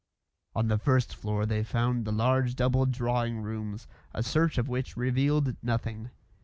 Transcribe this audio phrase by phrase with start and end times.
[0.55, 3.85] On the first floor they found the large double drawing rooms,
[4.15, 6.09] a search of which revealed nothing.